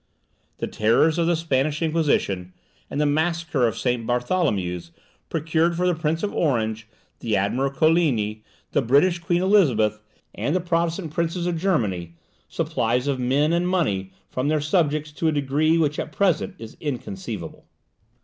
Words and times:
The 0.57 0.65
terrors 0.65 1.19
of 1.19 1.27
the 1.27 1.35
Spanish 1.35 1.79
Inquisition, 1.79 2.53
and 2.89 2.99
the 2.99 3.05
massacre 3.05 3.67
of 3.67 3.77
St. 3.77 4.03
Bartholomew's, 4.07 4.89
procured 5.29 5.75
for 5.77 5.85
the 5.85 5.93
Prince 5.93 6.23
of 6.23 6.33
Orange, 6.33 6.87
the 7.19 7.35
Admiral 7.37 7.69
Coligny, 7.69 8.43
the 8.71 8.81
British 8.81 9.19
Queen 9.19 9.43
Elizabeth, 9.43 10.01
and 10.33 10.55
the 10.55 10.59
Protestant 10.59 11.13
princes 11.13 11.45
of 11.45 11.55
Germany, 11.61 12.15
supplies 12.49 13.05
of 13.07 13.19
men 13.19 13.53
and 13.53 13.67
money 13.69 14.11
from 14.31 14.47
their 14.47 14.59
subjects, 14.59 15.11
to 15.11 15.27
a 15.27 15.31
degree 15.31 15.77
which 15.77 15.99
at 15.99 16.11
present 16.11 16.55
is 16.57 16.75
inconceivable. 16.79 17.67